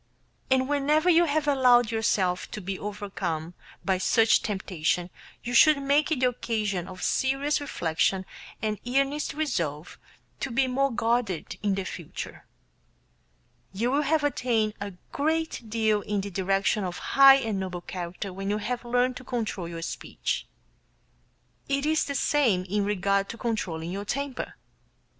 And 0.49 0.67
whenever 0.67 1.11
you 1.11 1.25
have 1.25 1.47
allowed 1.47 1.91
yourself 1.91 2.49
to 2.49 2.59
be 2.59 2.79
overcome 2.79 3.53
by 3.85 3.99
such 3.99 4.41
temptation 4.41 5.11
you 5.43 5.53
should 5.53 5.79
make 5.79 6.11
it 6.11 6.21
the 6.21 6.29
occasion 6.29 6.87
of 6.87 7.03
serious 7.03 7.61
reflection 7.61 8.25
and 8.63 8.79
earnest 8.87 9.35
resolve 9.35 9.99
to 10.39 10.49
be 10.49 10.65
more 10.65 10.89
guarded 10.91 11.59
in 11.61 11.75
future. 11.85 12.47
You 13.73 13.91
will 13.91 14.01
have 14.01 14.23
attained 14.23 14.73
a 14.81 14.93
great 15.11 15.69
deal 15.69 16.01
in 16.01 16.21
the 16.21 16.31
direction 16.31 16.83
of 16.83 16.97
high 17.13 17.35
and 17.35 17.59
noble 17.59 17.81
character 17.81 18.33
when 18.33 18.49
you 18.49 18.57
have 18.57 18.83
learned 18.83 19.17
to 19.17 19.23
control 19.23 19.67
your 19.69 19.83
speech. 19.83 20.47
It 21.69 21.85
is 21.85 22.05
the 22.05 22.15
same 22.15 22.63
in 22.63 22.85
regard 22.85 23.29
to 23.29 23.37
controlling 23.37 23.91
your 23.91 24.05
temper. 24.05 24.55